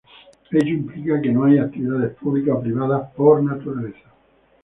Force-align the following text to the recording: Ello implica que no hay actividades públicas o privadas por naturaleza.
Ello 0.49 0.67
implica 0.67 1.21
que 1.21 1.31
no 1.31 1.43
hay 1.43 1.59
actividades 1.59 2.15
públicas 2.17 2.55
o 2.57 2.61
privadas 2.61 3.11
por 3.15 3.43
naturaleza. 3.43 3.99